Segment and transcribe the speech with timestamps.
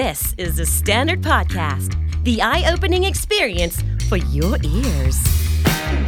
[0.00, 1.90] This is the Standard Podcast,
[2.24, 3.76] the eye opening experience
[4.08, 5.18] for your ears.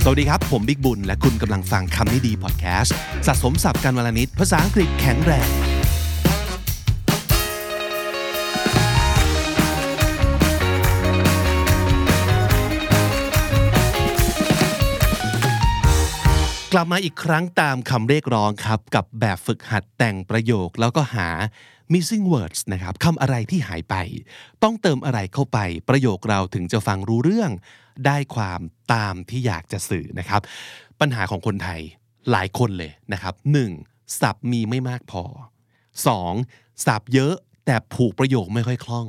[0.02, 5.48] สวัสดีครับ ผมบิ๊กบุญ และคุณกำลังฟังคำนี้ดีพอดแคสต์สะสมสับการวลนิดภาษาอังกฤษแข็งแรง
[16.72, 21.28] กลับมาอีกครั้งตามคำเรียกร้องครับ กับแบบฝึกหัดแต่งประโยคแล้วก็หา
[21.92, 23.94] missing words นะครับคำอะไรที่หายไป
[24.62, 27.50] ต้องเติมอะไรเข้าไป ประโยคเราถึงจะฟังรู้เรื่อง
[28.06, 28.60] ได้ความ
[28.92, 30.40] ตามที่อยากจะสื่อนะครับ
[31.00, 31.80] ปัญหาของคนไทย
[32.30, 33.34] หลายคนเลยนะครับ
[33.76, 34.20] 1.
[34.20, 35.24] ศัพท์มีไม่มากพอ
[36.04, 36.86] 2.
[36.86, 37.34] ศัพท์เยอะ
[37.66, 39.08] แต่ผูกประโยคไม่ค่อยคล่อง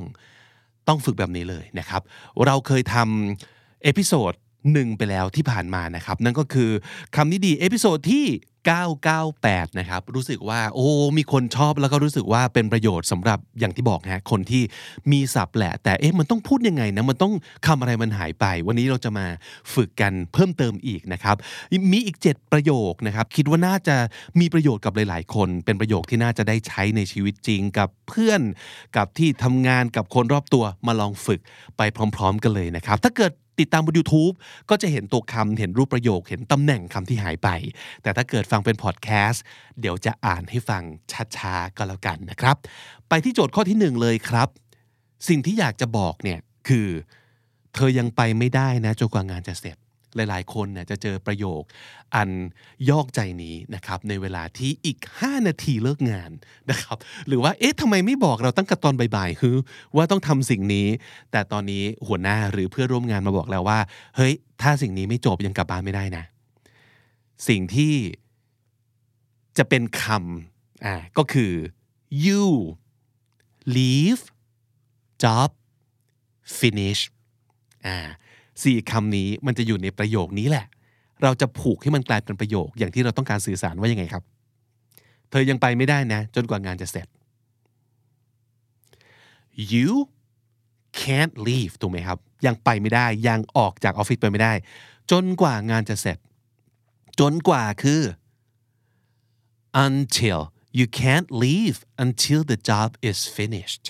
[0.88, 2.02] ต้องฝึกแบบนี้เลยนะครับ
[2.46, 4.34] เราเคยทำ episode
[4.72, 6.70] หนึ่งไปแล้วที่ผ่านมานะครับ นั่นก็คือ
[7.16, 8.26] คำนี้ดี episode ที่
[8.66, 14.64] 998 นะครับ รู้สึกว่า โอ้ มีคนชอบแล้วก็รู้สึกว่าเป็นประโยชน์สำหรับอย่างที่บอกฮะคนที่
[15.12, 17.34] มีศัพท์แหละ แต่เอ๊ะมันต้องพูดยังไงนะ มันต้อง
[17.68, 19.26] คำอะไรมันหายไป วันนี้เราจะมา
[19.74, 21.36] ฝึกกันเพิ่มเติมอีกนะครับ
[21.92, 23.96] มีอีก 7 ประโยคนะครับ คิดว่าน่าจะ
[24.40, 28.42] มีประโยชน์กับหลาย ๆ คน เป็นประโยคที่น่าจะได้ใช้ในชีวิตจริงกับเพื่อน
[28.98, 31.40] กับที่ทำงานกับคนรอบตัวมาลองฝึก
[31.78, 31.82] ไป
[32.16, 34.34] พร้อม ๆ กันเลยนะครับ ถ้าเกิด ติดตามบน YouTube
[34.70, 37.50] ก็จะเห็นตัวคำเห็นรูปประโยค เห็นตำแหน่งคำที่หายไป
[38.02, 39.44] แต่ถ้าเกิดฟังเป็นพอดแคสต์
[39.80, 40.84] เดี๋ยวจะอ่านให้ฟัง
[41.38, 42.56] ช้าๆก็แล้วกันนะครับ
[43.10, 44.48] ไปที่โจทย์ข้อที่หนึ่งเลยครับ
[45.28, 46.88] สิ่งที่อยากจะบอกเนี่ยคือ
[47.74, 49.78] เธอยังไปไม่ได้นะจนกว่างานจะเสร็จ
[50.16, 51.62] หลายๆ คนเนี่ยจะเจอประโยค
[52.16, 52.30] อัน
[52.90, 56.32] ยอกใจนี้นะครับในเวลาที่อีก 5 นาทีเลิกงาน
[56.70, 59.56] นะครับหรือว่าเอ๊ะทำไมไม่บอกเราตั้งแต่ตอนบ่ายๆคือ
[59.96, 60.88] ว่าต้องทำสิ่งนี้
[61.32, 63.80] แต่ตอนนี้หัวหน้าหรือเพื่อนร่วมงานมาบอกแล้วว่า
[64.16, 66.24] เฮ้ย ถ้าสิ่งนี้ไม่จบยังกลับบ้านไม่ได้นะ
[67.48, 67.94] สิ่งที่
[69.58, 71.54] จะเป็นคำอ่าก็คือ
[72.26, 72.46] you
[73.76, 74.24] leave
[75.24, 75.50] job
[76.60, 77.02] finish
[77.88, 77.98] อ่า
[78.64, 80.66] สี่คำนี้มันจะอยู่ในประโยคนี้แหละ
[81.24, 84.24] เราจะผูกให้มันกลายเป็นประโยคอย่างที่เราต้องการสื่อสารว่ายังไงครับ
[85.30, 87.08] เธอยังไปไม่ได้นะ จนกว่างานจะเสร็จ
[89.74, 89.92] you
[91.02, 94.54] can't leave ถูกไหมครับ ยังไปไม่ได้ยังออกจากออฟฟิศไปไม่ได้
[95.12, 96.18] จนกว่างานจะเสร็จ
[97.20, 98.02] จนกว่าคือ
[99.86, 100.40] until
[100.80, 103.86] you can't leave until the job is finished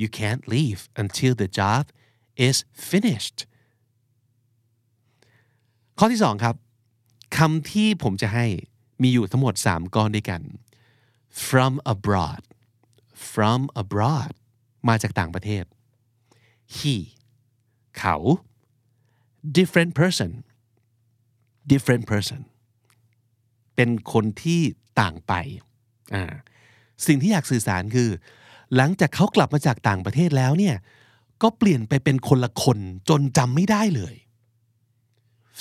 [0.00, 1.82] you can't leave until the job
[2.46, 2.56] is
[2.90, 3.38] finished
[5.98, 6.56] ข้อที่สองครับ
[7.36, 8.46] คำที่ผมจะให้
[9.02, 10.42] มีอยู่ทั้งหมด 3 ก้อนด้วยกัน
[11.46, 12.42] from abroad
[13.32, 14.32] from abroad
[14.88, 15.64] มาจากต่างประเทศ
[16.76, 16.96] he
[17.98, 18.16] เขา
[19.58, 20.30] different person
[21.72, 22.40] different person
[23.74, 24.60] เป็นคนที่
[25.00, 25.32] ต่างไป
[27.06, 28.10] สิ่งที่อยากสื่อสารคือ
[28.76, 30.76] หลังจากเขากลับมาจากต่างประเทศแล้วเนี่ย
[31.42, 32.78] ก็เปลี่ยนไปเป็นคนละคน
[33.08, 34.14] จนจำไม่ได้เลย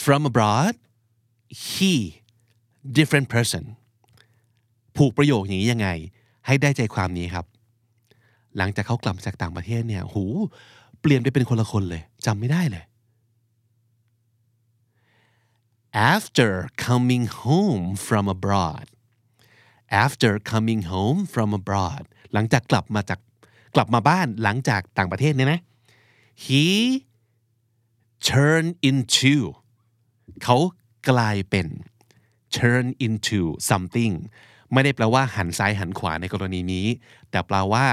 [0.01, 0.73] from abroad
[1.65, 1.93] he
[2.97, 3.63] different person
[4.95, 5.89] ผูกประโยคอย่างนี้ยังไง
[6.45, 7.45] ให้ได้ใจความนี้ครับ
[8.57, 10.23] หลังจากเขากลับจากต่างประเทศเนี่ยหู
[10.99, 12.83] เปลี่ยนไปเป็นคนละคนเลยจำไม่ได้เลย
[16.13, 16.51] after
[16.87, 18.85] coming home from abroad
[20.05, 23.19] after coming home from abroad หลังจากกลับมาจาก
[23.75, 25.61] กลับมาบ้านหลังจากต่างประเทศเนี่ยนะ
[26.43, 26.65] he
[28.29, 29.35] turned into
[30.43, 30.57] เขา
[31.09, 31.67] กลายเป็น
[32.57, 34.13] turn into something
[34.73, 36.87] ไม่ได้แปลว่าหันซ้ายหันขวาในกรณีนี้
[37.31, 37.85] แต่แปลว่า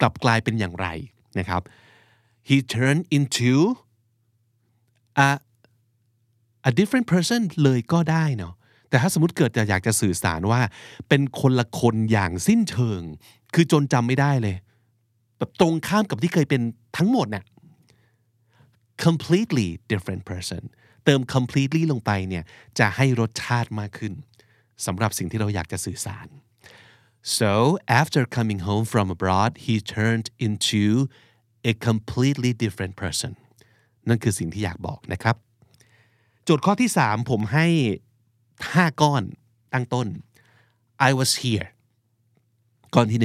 [0.00, 0.86] กลับกลายเป็นอย่างไร
[1.38, 1.62] นะครับ
[2.48, 3.52] he turned into
[5.26, 5.28] a
[6.68, 8.54] a different person เลยก็ได้เนาะ
[8.88, 10.60] แต่ถ้าสมมติเกิดจะอยากจะสื่อสารว่า
[11.08, 13.02] เป็นคนละคนอย่างสิ้นเชิง
[13.54, 14.56] คือจนจำไม่ได้เลย
[15.38, 16.62] แบบตรงข้ามกับที่เคยเป็น
[16.96, 17.44] ทั้งหมดเนี่ย
[19.04, 20.62] completely different person
[21.10, 22.44] เติม completely ลงไปเนี่ย
[22.78, 24.12] จะให้รสชาติมากขึ้น
[24.86, 26.26] สำหรับสิ่งที่เราอยากจะสื่อสาร
[27.38, 27.52] so
[28.00, 30.84] after coming home from abroad he turned into
[31.70, 33.32] a completely different person
[34.08, 35.36] นั่นคือสิ่งที่อยากบอกนะครับ
[36.44, 37.66] โจทย์ข้อที่ 3 ผมให้
[38.38, 39.22] 5 ก้อน
[39.72, 40.08] ตั้งต้น
[41.08, 41.68] I was here
[42.94, 43.20] ก้อนที่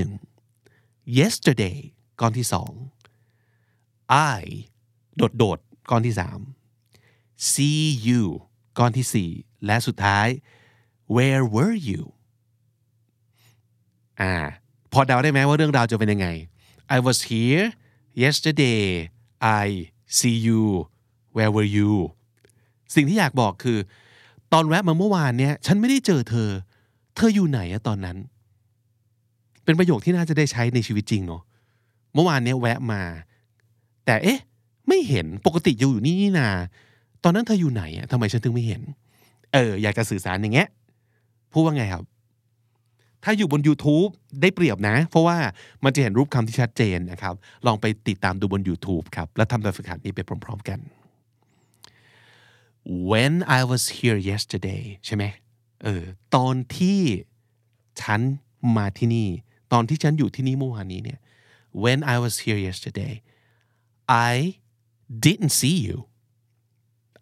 [0.57, 1.77] 1 yesterday
[2.19, 4.43] ก้อนที่ 2 I
[5.17, 6.62] โดดโดดๆก้อนที่ 3
[7.51, 8.23] see you
[8.77, 10.27] ก้อนที่ 4 และสุดท้าย
[11.15, 12.03] where were you
[14.21, 14.33] อ่า
[14.93, 16.27] พอเดาได้ไหมว่าเรื่องราวจะเป็นยังไง
[16.95, 17.65] I was here
[18.23, 18.83] yesterday
[19.63, 19.65] I
[20.17, 20.63] see you
[21.35, 21.91] where were you
[22.95, 23.77] สิ่งที่อยากบอกคือ
[24.53, 26.49] ตอนแวะมาเมื่อวานเนี่ย ฉันไม่ได้เจอเธอ
[27.15, 28.17] เธออยู่ไหนอะตอนนั้น
[29.63, 31.41] เป็นประโยคที่น่าจะได้ใช้ในชีวิตจริงเนาะ
[32.13, 33.01] เมื่อวานเนี้ยแวะมา
[34.05, 34.39] แต่เอ๊ะ
[34.87, 36.49] ไม่เห็นปกติอยู่อยู่นี่นี่นา
[37.23, 38.81] ตอนนั้นเธออยู่ไหนอะทำไมฉันถึงไม่เห็น
[39.53, 40.67] เออ อยากจะสื่อสารอย่างเงี้ย
[41.51, 42.03] พูดว่าไงครับ
[43.23, 44.11] ถ้าอยู่บน YouTube
[44.41, 45.37] ได้เปรียบนะ เพราะว่า
[45.83, 47.35] มันจะเห็นรูปคำที่ชัดเจนนะครับ
[47.65, 50.79] ลองไปติดตามดูบน YouTube ครับ แล้วทำแบบฝึกหัดนี้ไปพร้อม ๆกัน
[53.09, 55.23] when I was here yesterday ใช่ไหม
[55.83, 56.03] เออ
[56.35, 57.01] ตอนที่
[58.01, 58.21] ฉัน
[58.77, 59.29] มาที่นี่
[59.73, 61.19] ตอนที่ฉันอยู่ที่นี่เมื่อวานนี้เนี่ย
[61.83, 63.13] when I was here yesterday
[64.31, 64.33] I
[65.25, 65.97] didn't see you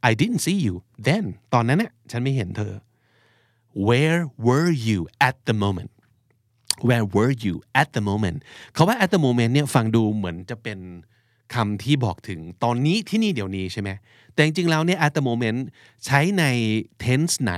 [0.09, 0.75] I didn't see you
[1.07, 2.74] then ตอนนั้นน่ะฉันไม่เห็นเธอ
[3.88, 5.92] where were you at the moment
[6.88, 8.38] where were you at the moment
[8.74, 10.80] เขาว่า at the moment เนี่ยฟังดูเหมือนจะเป็น
[11.53, 13.89] คำที่บอกถึงตอนนี้ที่นี่เดี๋ยวนี้ใช่ไหม
[14.33, 15.59] แต่จริงๆแล้วเนี่ย at the moment
[16.06, 16.44] ใช้ใน
[17.03, 17.53] tense ไหน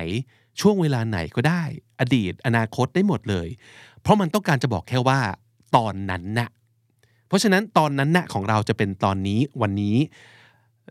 [0.59, 1.63] ช่วงเวลาไหนก็ได้
[1.99, 3.47] อดีต อนาคตได้หมดเลย
[4.01, 5.19] เพราะมันต้องการจะบอกแค่ว่า
[5.75, 6.49] ตอนนั้นนะ
[7.27, 9.95] เพราะฉะนั้นตอนนั้นนะของเราจะเป็นตอนนี้วันนี้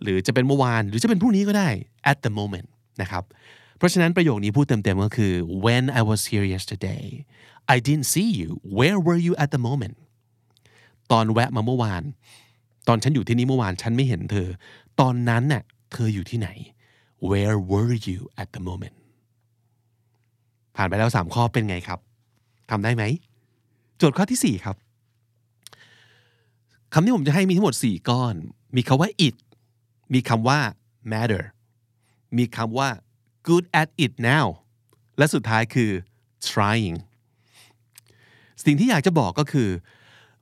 [0.03, 1.69] หรือจะเป็นเมื่อวาน หรือจะเป็นพรุ่งนี้ก็ได้
[2.11, 2.69] at the moment
[3.03, 3.25] นะครับ
[3.77, 5.33] เพราะฉะนั้นประโยคนี้พูดเต็มๆก็คือ
[5.65, 7.05] when I was here yesterday
[7.75, 9.97] I didn't see you where were you at the moment
[11.13, 12.03] ตอนแวะมาเมื่อวาน
[12.89, 14.49] ตอนฉันอยู่ที่นี่เมื่อวานฉันไม่เห็นเธอ
[15.01, 15.63] ตอนนั้นน่ะ
[15.93, 16.49] เธออยู่ที่ไหน
[17.31, 18.97] where were you at the moment
[20.77, 21.99] ผ่านไปแล้วสามข้อเป็นไงครับ
[22.71, 23.05] ทำได้ไหม
[23.97, 24.77] โจทย์ข้อที่สี่ครับ
[26.93, 28.35] คำที่ผมจะให้มีทั้งหมด 4 ก้อน
[28.77, 29.37] มีคำว่า it
[30.13, 30.61] มีคำว่า
[31.13, 31.45] matter
[32.39, 32.89] มีคำว่า
[33.47, 34.47] good at it now
[35.19, 35.91] และสุดท้ายคือ
[36.49, 36.97] trying
[38.65, 39.71] สิ่งที่อยากจะบอกก็คือ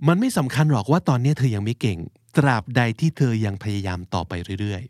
[0.09, 1.99] มันไม่สำคัญหรอกว่าตอนนี้เธอยังไม่เก่ง
[2.37, 4.83] ตราบใดที่เธอยังพยายามต่อไปเรื่อย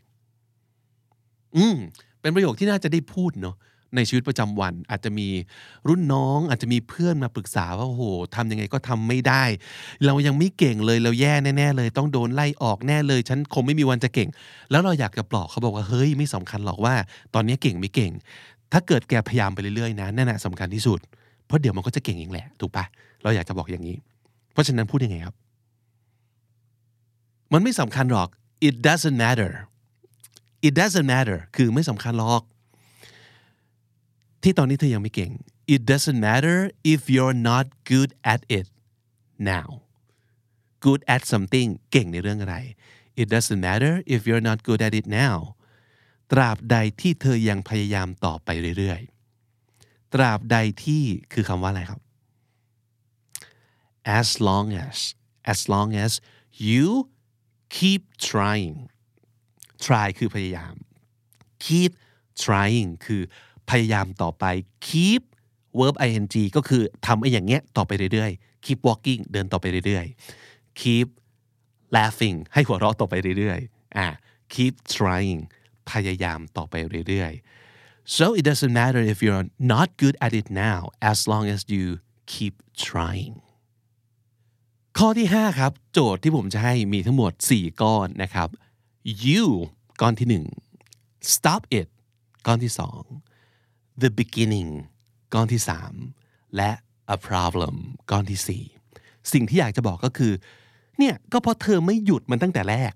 [0.75, 1.77] ๆ อืม
[2.21, 3.55] เป็นประโยคที่น่าจะได้พูดเนาะ
[3.95, 5.27] ในชีวิตประจำวัน อาจจะมี
[5.87, 8.03] รุ่นน้อง อาจจะมีเพื่อนมาปรึกษาว่าโอ้โห
[8.35, 9.43] ทำยังไงก็ทำไม่ได้
[10.05, 14.29] เรายังไม่เก่งเลยเราแย่แน่ๆเลย ต้องโดนไล่ออกแน่เลย ฉันคงไม่มีวันจะเก่ง
[14.71, 16.95] แล้วเราอยากจะปลอบเขาบอกว่าเฮ้ยไม่สำคัญหรอกว่า
[17.33, 18.11] ตอนนี้เก่งไม่เก่ง
[18.71, 20.99] ถ้าเกิดแกพยายามไปเรื่อยๆนะนั่นแหละสำคัญที่สุด
[21.45, 22.85] เพราะเดี๋ยวมันก็จะเก่งเองแหละถูกปะ
[23.23, 23.97] เราอยากจะบอกอย่างนี้
[24.53, 25.35] เพราะฉะนั้นพูดยังไงครับ
[27.53, 28.29] มันไม่สำคัญหรอก
[28.67, 29.51] it doesn't matter
[30.67, 32.41] it doesn't matter คือไม่สำคัญหรอก
[34.43, 35.31] ที่ตอนนี้เธอยังไม่เก่ง
[35.73, 36.57] it doesn't matter
[36.93, 38.67] if you're not good at it
[39.51, 39.67] now
[40.85, 42.57] good at something เก่งในเรื่องอะไร
[43.21, 45.37] it doesn't matter if you're not good at it now
[46.31, 51.03] ตราบใดที่เธอยังพยายามต่อไปเรื่อยๆ ตราบใดที่
[51.33, 52.01] คือคำว่าอะไรครับ
[54.19, 54.97] as long as
[55.51, 56.11] as long as
[56.67, 56.87] you
[57.77, 58.75] keep trying
[59.85, 60.73] try คือพยายาม
[61.65, 61.91] keep
[62.43, 63.21] trying คือ
[63.71, 64.45] พยายามต่อไป
[64.87, 65.21] keep
[65.79, 66.25] verb ing
[66.55, 71.07] ก็คือทำไอ้อย่างเงี้ยต่อไปเรื่อยๆ keep walking เดินต่อไปเรื่อยๆ keep
[71.95, 74.07] laughing ให้หัวเราะต่อไปเรื่อยๆอ่า
[74.53, 75.39] keep trying
[75.91, 76.75] พยายามต่อไป
[77.07, 80.81] เรื่อยๆ so it doesn't matter if you're not good at it now
[81.11, 81.85] as long as you
[82.33, 83.35] keep trying
[84.97, 88.49] ข้อที่ 5 ครับ โจทย์ที่ผมจะให้มีทั้งหมด 4 ก้อนนะครับ
[89.25, 89.45] you
[90.01, 90.27] ก้อนที่
[90.85, 91.87] 1 stop it
[92.47, 93.30] ก้อนที่ 2
[94.01, 94.71] the beginning
[95.33, 95.61] ก้อนที่
[96.07, 96.71] 3และ
[97.15, 97.75] a problem
[98.11, 98.61] ก้อนที่
[98.93, 100.31] 4สิ่งที่อยากจะบอกก็คือ
[100.97, 102.91] เนี่ยก็เพราะเธอไม่หยุดมันตั้งแต่แรก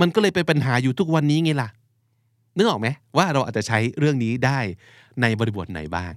[0.00, 1.68] มันก็เลยเป็นปัญหาอยู่ทุกวันนี้ไงล่ะ
[2.56, 4.58] นึกออกไหมว่าเราอาจจะใช้เรื่องนี้ได้
[5.20, 6.14] ในบริบทไหนบ้าง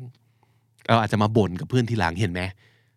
[0.88, 2.42] เราอาจจะมาบ่นกับเพื่อนทีหลังเห็นไหม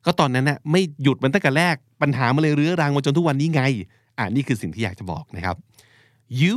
[0.04, 3.62] ก็ตอนนั้นน่ะไม่หยุดมันตั้งแต่แรกปัญหามันเลยเรื้อรังมาจนทุกวันนี้ไง
[4.18, 5.56] อ่านี่คือสิ่งที่อยากจะบอกนะครับ
[6.42, 6.56] you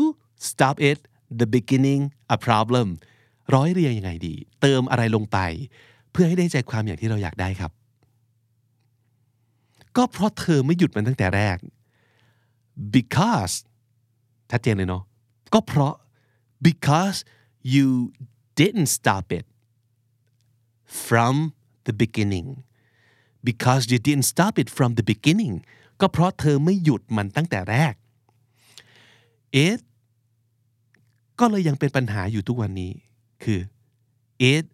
[0.49, 0.99] stop it
[1.39, 2.01] the beginning
[2.35, 2.87] a problem
[3.53, 5.37] ร้อยเรียงยังไงดี เติมอะไรลงไป
[6.11, 7.71] เพื่อให้ได้ใจความอย่างที่เราอยากได้ครับ
[9.97, 11.57] ก็เพราะเธอไม่หยุดมันตั้งแต่แรก
[12.95, 13.55] because
[14.51, 15.03] ชัดเจนเลยเนาะ
[15.53, 15.93] ก็เพราะ
[16.67, 17.17] because
[17.73, 17.87] you
[18.59, 19.45] didn't stop it
[21.05, 21.35] from
[21.87, 22.47] the beginning
[23.49, 25.55] because you didn't stop it from the beginning
[26.01, 27.93] ก็เพราะเธอไม่หยุดมันตั้งแต่แรก
[29.65, 29.79] it
[31.39, 32.91] ก็เลยยังเป็นปัญหาอยู่ทุกวันนี้
[33.43, 33.61] คือ
[34.53, 34.65] it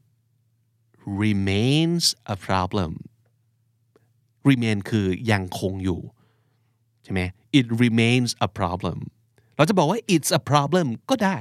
[1.22, 2.92] remains a problem
[4.50, 6.02] remain คือยังคงอยู่
[7.04, 7.22] ใช่ไหม
[7.60, 9.00] it remains a problem
[9.56, 11.38] เราจะบอกว่า it's a problem ก็ได้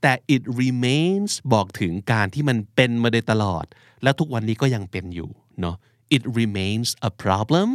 [0.00, 3.64] แต่ it remains บอกถึงการที่มันเป็นมาโดยตลอด
[4.02, 5.30] และทุกวันนี้ก็ยังเป็นอยู่
[5.60, 5.76] เนาะ
[6.16, 7.68] it remains a problem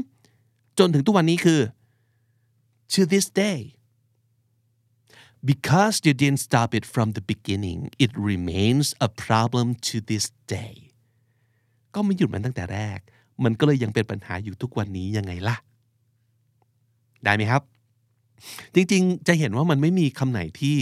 [0.79, 1.61] จนถึงทุกวันนี้คือ
[2.93, 3.59] to this day
[5.51, 10.75] because you didn't stop it from the beginning it remains a problem to this day
[11.93, 12.99] ก็ไม่หยุดมันตั้งแต่แรก
[13.43, 15.55] มันก็เลยยังเป็นปัญหาอยู่ทุกวันนี้ยังไงล่ะ
[17.23, 17.61] ได้ไหมครับ
[18.75, 20.77] จริงๆ จะเห็นว่ามันไม่มีคำไหนที่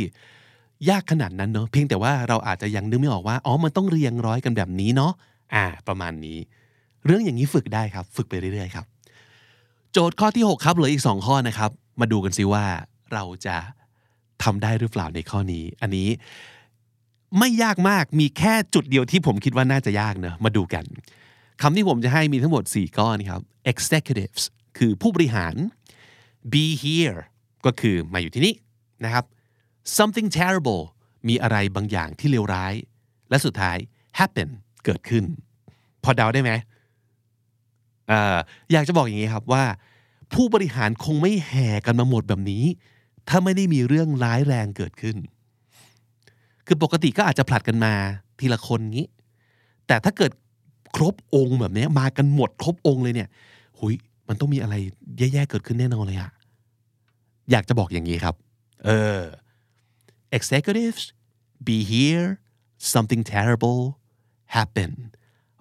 [0.90, 5.12] ยากขนาดนั้นเนาะเพียงแต่ว่าเราอาจจะยังนึกไม่ออกว่า อ๋อ มันต้องเรียงร้อยกันแบบนี้เนาะ
[5.54, 6.38] อ่า ประมาณนี้
[7.06, 8.86] เรื่องอย่างนี้ฝึกได้ครับ ฝึกไปเรื่อยๆครับ
[9.92, 12.64] โจทย์ข้อที่ 6 ครับเหลืออีก 2 ข้อนะครับ มาดูกันซิว่า
[13.14, 13.56] เราจะ
[14.44, 16.10] ทำได้หรือเปล่าในข้อนี้ อันนี้
[17.40, 20.86] ไม่ยากมากมีแค่จุดเดียวที่ผมคิดว่าน่าจะยากเนอะมาดูกัน
[21.62, 23.42] คำที่ผมจะให้มีทั้งหมด 4 ก้อนครับ
[23.72, 24.44] executives
[24.78, 25.54] คือผู้บริหาร
[26.52, 27.20] be here
[27.66, 28.56] ก็คือมาอยู่ที่นี่
[29.06, 29.26] นะครับ
[29.98, 30.84] something terrible
[31.28, 32.74] มีอะไรบางอย่างที่เลวร้าย
[33.30, 33.78] และสุดท้าย
[34.20, 34.50] happen
[34.86, 35.24] เกิดขึ้น
[36.04, 36.52] พอเดาได้ไหม
[38.12, 38.14] อ
[38.72, 39.64] อยากจะบอกอย่างนี้ครับว่า
[40.34, 42.64] ผู้บริหารคงไม่แห่กันมาหมดแบบนี้
[43.30, 45.18] ถ้าไม่ได้มีเรื่องร้ายแรงเกิดขึ้น
[46.66, 47.94] คือปกติก็อาจจะผลัดกันมา
[48.40, 49.08] ทีละคนงี้
[49.88, 50.32] แต่ถ้าเกิด
[50.96, 53.30] ครบองค์แบบนี้มากันหมดครบองค์เลยเนี่ย
[53.80, 53.94] หุย
[54.28, 54.76] มันต้องมีอะไร
[55.18, 56.32] แย่ๆเกิดขึ้นแน่นอนเลยอะ
[57.52, 58.36] อยากจะบอกอย่างนี้ครับ
[58.86, 59.20] เออ
[60.38, 61.04] executives
[61.68, 62.28] be here
[62.94, 63.82] something terrible
[64.56, 64.92] happen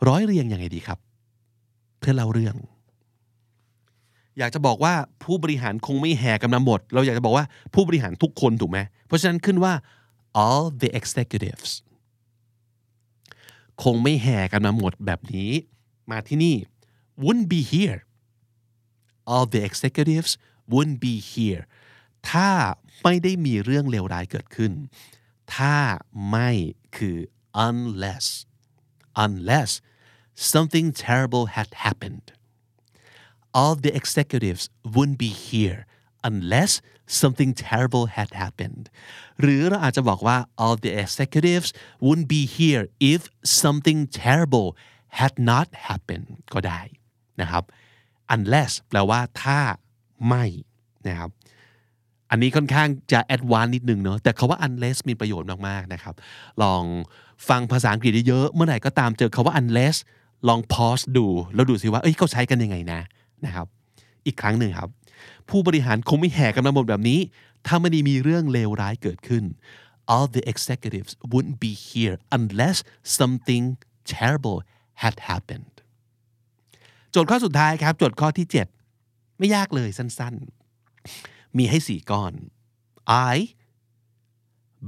[0.08, 0.98] ร้อยเรียงยังไงดีครับ
[1.98, 2.56] เพื่อเล่าเรื่อง
[4.38, 9.72] อยากจะบอกว่าผู้บริหารคงไม่แห่กันมาหมด เราอยากจะบอกว่าผู้บริหารทุกคนถูกไหมเพราะฉะนั้นขึ้นว่า
[10.44, 11.70] all the executives
[13.82, 15.50] คงไม่แห่กันมาหมดแบบนี้
[16.10, 16.56] มาที่นี่
[17.22, 17.98] wouldn't be here
[19.32, 20.32] all the executives
[20.72, 21.62] wouldn't be here
[22.30, 22.50] ถ้า
[23.04, 24.72] ไม่ได้มีเรื่องเลวร้ายเกิดขึ้น
[25.54, 25.76] ถ้า
[26.30, 26.50] ไม่
[26.96, 27.16] คือ
[27.68, 28.26] unless
[29.24, 29.70] unless
[30.52, 32.26] something terrible had happened
[33.58, 34.62] all the executives
[34.94, 35.80] wouldn't be here
[36.30, 36.72] unless
[37.20, 38.84] something terrible had happened
[39.40, 41.68] หรือเราอาจจะบอกว่า all the executives
[42.04, 43.20] wouldn't be here if
[43.62, 44.68] something terrible
[45.20, 46.80] had not happened ก็ได้
[47.40, 47.64] นะครับ
[48.36, 49.58] unless แปลว่าถ้า
[50.28, 50.44] ไม่
[51.08, 51.30] นะครับ
[52.30, 56.14] อันนี้ค่อนข้างจะแอดวานนิดนึงเนาะแต่คาว่า unless มีประโยชน์มากๆนะครับ
[56.62, 56.82] ลอง
[57.48, 59.96] ฟังภาษาอังกฤษเยอะๆเมื่อไหร่ก็ตามเจอคาว่า unless
[60.48, 63.00] ลอง pause ดู แล้วดูสิว่าเอ้ยเขาใช้กันยังไงนะ
[63.46, 63.66] นะครับ
[64.26, 64.90] อีกครั้งหนึ่งครับ
[65.48, 67.20] ผู้บริหารคงไม่แห่กันมาหมดแบบนี้
[67.66, 69.44] ถ้าไม่ได้มีเรื่องเลวร้ายเกิดขึ้น
[70.14, 72.78] all the executives wouldn't be here unless
[73.18, 73.64] something
[74.14, 74.58] terrible
[75.02, 75.74] had happened
[77.10, 78.46] โจทย์ข้อสุดท้ายครับ โจทย์ข้อที่
[78.92, 82.32] 7 ไม่ยากเลยสั้นๆ มีให้สี่ก้อน
[83.32, 83.34] I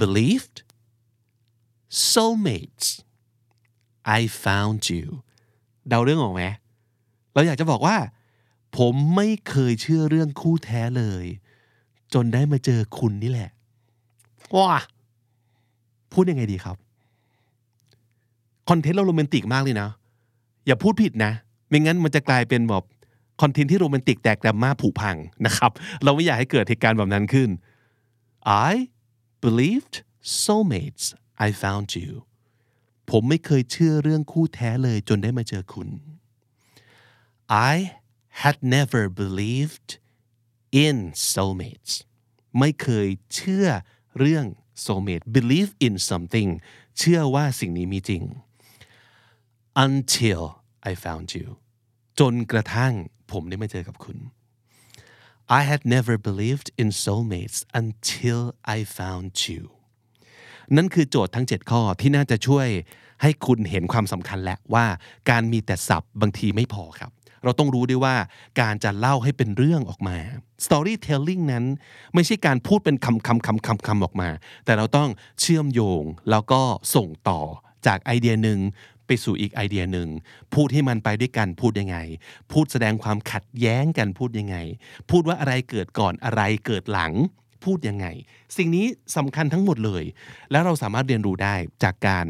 [0.02, 0.56] believed
[2.10, 2.88] soulmates
[4.18, 5.06] I found you
[5.88, 6.42] เดาเรื่องออกไหม
[7.34, 7.96] เราอยากจะบอกว่า
[8.78, 11.24] ผมไม่เคยเชื่อเรื่องคู่แท้เลย
[12.14, 13.50] จนได้มาเจอคุณนี่แหละ
[14.54, 14.80] ว้า
[16.12, 16.76] พูดยังไงดีครับ
[18.68, 19.88] คอนเทนต์เราโรแมนติกมากเลยนะ
[20.66, 21.32] อย่าพูดผิดนะ
[21.68, 22.84] ไม่งั้นมันจะกลายเป็นแบบ
[23.40, 25.16] คอนเทนต์ที่โรแมนติกแต่แกรมมาผุพัง
[25.46, 25.70] นะครับ
[26.04, 27.50] เราไม่อยากให้เกิดเหตุการณ์แบบนั้นขึ้น
[28.68, 28.72] I
[29.44, 29.94] believed
[30.42, 31.04] soulmates
[31.46, 32.10] I found you
[33.10, 35.88] ผมไม่เคยเชื่อเรื่องคู่แท้เลยจนได้มาเจอคุณ
[37.74, 37.76] I
[38.42, 39.88] had never believed
[40.86, 40.96] in
[41.32, 41.92] soulmates
[42.58, 43.66] ไม่เคยเชื่อ
[44.18, 44.46] เรื่อง
[44.84, 46.50] soulmate believe in something
[46.98, 48.22] เชื่อว่าสิ่งนี้มีจริง
[49.86, 50.42] until
[50.90, 51.48] I found you
[52.18, 52.92] จนกระทั่ง
[53.32, 54.18] ผมได้มาเจอกับคุณ
[55.58, 58.40] I had never believed in soulmates until
[58.76, 59.62] I found you
[60.76, 62.68] นั่นคือโจทย์ทั้ง 7 ข้อที่น่าจะช่วย
[63.22, 64.86] ให้คุณเห็นความสำคัญและว่า
[65.30, 67.10] การมีแต่ศัพท์บางทีไม่พอครับ
[67.44, 68.16] เราต้องรู้ด้วยว่า
[68.60, 70.16] การจะเล่าให้เป็นเรื่องออกมา
[70.64, 71.64] storytelling นั้น
[72.14, 74.28] ไม่ใช่การพูดเป็นคำคำคำคำคำออกมา
[74.64, 75.08] แต่เราต้อง
[75.40, 76.60] เชื่อมโยงแล้วก็
[76.94, 77.40] ส่งต่อ
[77.86, 78.60] จากไอเดียหนึ่ง
[79.06, 80.08] ไปสู่อีกไอเดียหนึ่ง
[80.54, 81.98] พูดให้มันไปด้วยกันพูดยังไง
[82.52, 84.56] พูดแสดงความขัดแย้งกันพูดยังไง
[85.10, 87.12] พูดว่าอะไรเกิดก่อนอะไรเกิดหลัง
[87.64, 88.06] พูดยังไง
[88.56, 90.04] สิ่งนี้สำคัญทั้งหมดเลย
[90.50, 91.54] แล้วเราสามารถเรียนรู้ได้
[91.84, 92.26] จากการ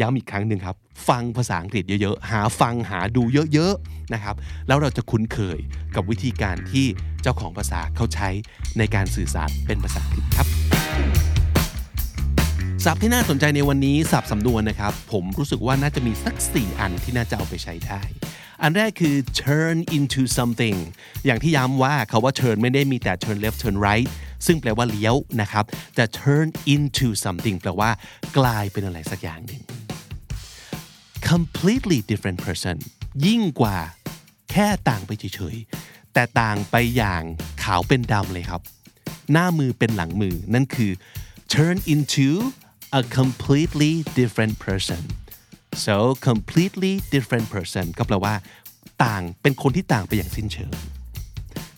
[0.00, 0.76] ย้ำอีกครั้งหนึ่งครับ
[1.08, 3.22] ฟังภาษาอังกฤษเยอะๆ หาฟังหาดู
[3.52, 4.34] เยอะๆนะครับ
[4.66, 5.58] แล้วเราจะคุ้นเคย
[5.94, 6.86] กับวิธีการที่
[7.22, 8.28] เจ้าของภาษาเขาใช้
[8.78, 10.48] ในการสื่อสารเป็นภาษาอังกฤษครับ
[12.84, 18.02] ศัพท์ที่น่าสนใจในวันนี้ศัพท์สำนวนนะครับ ผมรู้สึกว่าน่าจะมีสัก 4 อันที่น่าจะเอาไปใช้ได้
[18.62, 20.76] อันแรกคือ turn into something
[21.24, 24.08] อย่างที่ย้ำว่าคาว่า turn ไม่ได้มีแต่ turn left turn right
[24.46, 27.90] ซึ่งแปลว่าเลี้ยวนะครับ แต่ turn into something แปลว่า
[28.38, 29.62] กลายเป็นอะไรสักอย่างหนึ่ง
[31.34, 32.76] completely different person
[33.26, 33.78] ยิ่งกว่า
[34.50, 37.22] แค่ต่างไปเฉยๆ แต่ต่างไปอย่าง
[37.62, 38.60] ขาวเป็นดำเลยครับ
[39.32, 40.92] หน้ามือเป็นหลังมือ นั่นคือ
[41.54, 42.28] turn into
[42.98, 45.02] a completely different person
[45.86, 45.96] so
[46.28, 48.34] completely different person ก็แปลว่า
[49.04, 50.72] ต่างเป็นคนที่ต่างไปอย่างสิ้นเชิง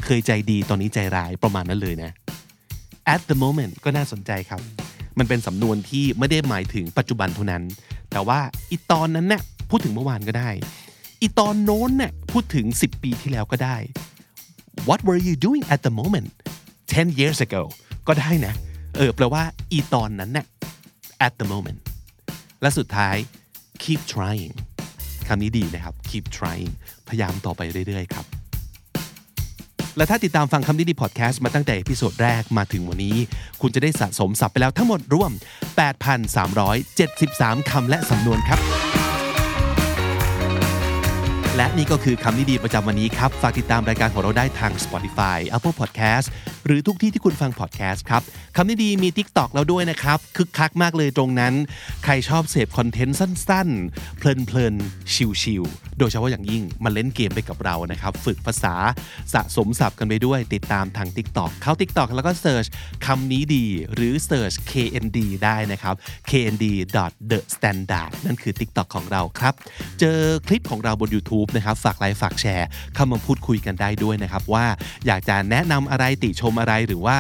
[0.05, 2.11] เคยใจดีตอนนี้ใจร้ายประมาณนั้นเลยนะ
[3.15, 4.61] at the moment ก็น่าสนใจครับ
[5.19, 7.63] มันเป็นสำนวนที่ไม่ได้หมายถึงปัจจุบันเท่านั้น
[8.17, 10.51] แต่ว่าอีตอนนั้นเนี่ยพูดถึงเมื่อวานก็ได้
[11.23, 13.77] อีตอนโน้นเนี่ยพูดถึง 10 ปีที่แล้วก็ได้
[14.89, 16.29] What were you doing at the moment
[16.77, 17.63] 10 years ago
[18.09, 18.55] ก็ได้นะ
[18.97, 19.43] เออแปลว่า
[19.73, 20.47] อีตอนนั้นเนี่ย
[21.27, 21.81] at the moment
[22.61, 23.17] และสุดท้าย
[23.83, 24.55] keep trying
[25.29, 26.71] คำนี้ดีนะครับ keep trying
[27.09, 28.27] พยายามต่อไปเรื่อยๆครับ
[29.97, 33.17] และถ้าติดตามฟังคำนี้ดีพอดแคสต์มาตั้งแต่ episode แรกมาถึงวันนี้
[33.61, 35.31] คุณจะได้สะสมศัพท์ไปแล้วทั้งหมดรวม
[36.91, 38.61] 8,373 คำและสำนวนครับ
[41.57, 46.27] และนี่ก็คือคำนี้ดีประจำวันนี้ครับ ฝากติดตามรายการของเราได้ทาง Spotify Apple Podcast
[46.67, 48.23] หรือทุกที่ที่คุณฟัง podcast ครับ
[48.57, 51.55] คำนิดีมี TikTok แล้วด้วยนะครับ คึกคักมากเลยตรงนั้น
[52.05, 58.75] ใครชอบเสพคอนเทนต์สั้นๆ เพลินๆ ชิลๆ โดยเฉพาะอย่างยิ่งมาเล่นเกมไปกับเรานะครับ ฝึกภาษา
[59.35, 62.67] สะสมศัพท์กันไปด้วย ติดตามทาง TikTok เข้า TikTok แล้วก็เ e ิร์ช
[63.07, 65.95] คำนี้ดีหรือเ e ิร์ช KND ได้นะครับ
[66.31, 66.65] knd
[67.31, 69.55] the standard นั่นคือ TikTok ของเราครับ
[70.01, 74.67] เจอคลิปของเราบน YouTube นะครับฝากไลค์ฝากแชร์เข้ามาพูดคุยกันได้ด้วยนะครับ ว่า
[75.07, 77.17] อยากจะแนะนำอะไรติชมอะไรหรือว่า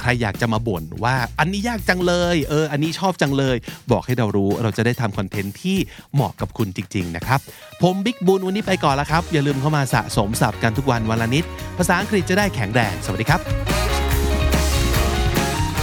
[0.00, 3.56] ใครอยากจะมาบ่นว่าอันนี้ยากจังเลยเอออันนี้ชอบจังเลย
[3.92, 5.78] บอกให้เรารู้เราจะได้ทำคอนเทนต์ที่
[6.14, 7.40] เหมาะกับคุณจริง ๆ นะครับ
[7.82, 11.44] ผมบิ๊กบุญวันนี้ไปก่อนแล้วครับ อย่าลืมเข้ามาสะสมศัพท์กันทุกวันวันละนิด
[11.78, 13.42] ภาษาอังกฤษจะได้แข็งแรงสวัสดีครับ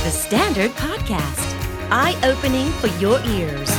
[0.06, 1.48] The Standard Podcast,
[1.90, 3.72] eye opening for your ears.